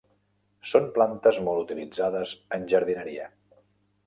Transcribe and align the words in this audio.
Són 0.69 0.87
plantes 0.95 1.39
molt 1.49 1.61
utilitzades 1.67 2.35
en 2.59 2.67
jardineria. 2.73 3.29